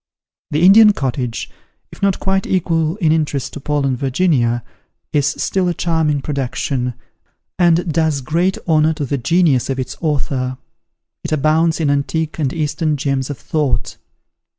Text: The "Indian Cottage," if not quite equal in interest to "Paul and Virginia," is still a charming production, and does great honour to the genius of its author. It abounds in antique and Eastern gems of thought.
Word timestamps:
The 0.49 0.63
"Indian 0.65 0.93
Cottage," 0.93 1.51
if 1.91 2.01
not 2.01 2.19
quite 2.19 2.47
equal 2.47 2.95
in 2.95 3.11
interest 3.11 3.53
to 3.53 3.59
"Paul 3.59 3.85
and 3.85 3.95
Virginia," 3.95 4.63
is 5.13 5.27
still 5.27 5.67
a 5.67 5.75
charming 5.75 6.23
production, 6.23 6.95
and 7.59 7.93
does 7.93 8.21
great 8.21 8.57
honour 8.67 8.93
to 8.93 9.05
the 9.05 9.19
genius 9.19 9.69
of 9.69 9.77
its 9.77 9.95
author. 10.01 10.57
It 11.23 11.31
abounds 11.31 11.79
in 11.79 11.91
antique 11.91 12.39
and 12.39 12.51
Eastern 12.51 12.97
gems 12.97 13.29
of 13.29 13.37
thought. 13.37 13.97